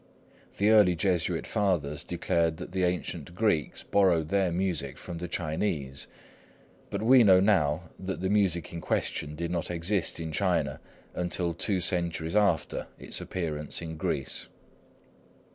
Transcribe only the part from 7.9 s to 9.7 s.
that the music in question did not